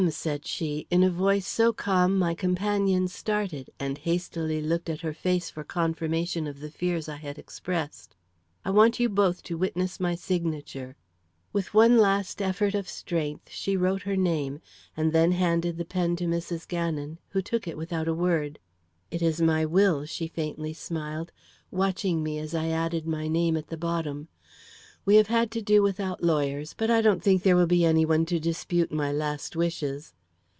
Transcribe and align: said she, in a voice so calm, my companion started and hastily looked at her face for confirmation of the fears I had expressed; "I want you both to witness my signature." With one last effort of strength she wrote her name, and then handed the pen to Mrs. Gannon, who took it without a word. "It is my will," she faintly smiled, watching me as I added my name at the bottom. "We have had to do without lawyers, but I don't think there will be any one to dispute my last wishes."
said 0.09 0.47
she, 0.47 0.87
in 0.89 1.03
a 1.03 1.11
voice 1.11 1.45
so 1.45 1.71
calm, 1.71 2.17
my 2.17 2.33
companion 2.33 3.07
started 3.07 3.69
and 3.79 3.99
hastily 3.99 4.59
looked 4.59 4.89
at 4.89 5.01
her 5.01 5.13
face 5.13 5.51
for 5.51 5.63
confirmation 5.63 6.47
of 6.47 6.59
the 6.59 6.71
fears 6.71 7.07
I 7.07 7.17
had 7.17 7.37
expressed; 7.37 8.15
"I 8.65 8.71
want 8.71 8.99
you 8.99 9.09
both 9.09 9.43
to 9.43 9.59
witness 9.59 9.99
my 9.99 10.15
signature." 10.15 10.95
With 11.53 11.75
one 11.75 11.99
last 11.99 12.41
effort 12.41 12.73
of 12.73 12.89
strength 12.89 13.51
she 13.51 13.77
wrote 13.77 14.01
her 14.01 14.17
name, 14.17 14.59
and 14.97 15.13
then 15.13 15.33
handed 15.33 15.77
the 15.77 15.85
pen 15.85 16.15
to 16.15 16.25
Mrs. 16.25 16.67
Gannon, 16.67 17.19
who 17.29 17.43
took 17.43 17.67
it 17.67 17.77
without 17.77 18.07
a 18.07 18.15
word. 18.15 18.57
"It 19.11 19.21
is 19.21 19.39
my 19.39 19.67
will," 19.67 20.05
she 20.05 20.27
faintly 20.27 20.73
smiled, 20.73 21.31
watching 21.69 22.23
me 22.23 22.39
as 22.39 22.55
I 22.55 22.69
added 22.69 23.05
my 23.05 23.27
name 23.27 23.55
at 23.55 23.67
the 23.67 23.77
bottom. 23.77 24.29
"We 25.03 25.15
have 25.15 25.27
had 25.29 25.49
to 25.53 25.63
do 25.63 25.81
without 25.81 26.21
lawyers, 26.23 26.75
but 26.77 26.91
I 26.91 27.01
don't 27.01 27.23
think 27.23 27.41
there 27.41 27.55
will 27.55 27.65
be 27.65 27.83
any 27.83 28.05
one 28.05 28.23
to 28.27 28.39
dispute 28.39 28.91
my 28.91 29.11
last 29.11 29.55
wishes." 29.55 30.13